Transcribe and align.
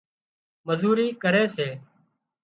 مزوري 0.67 1.07
ڪري 1.23 1.43
سي 1.55 1.67